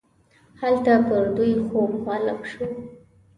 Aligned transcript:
هلته 0.61 0.93
پر 1.07 1.23
دوی 1.35 1.53
خوب 1.67 1.91
غالب 2.05 2.39
شو. 2.51 2.65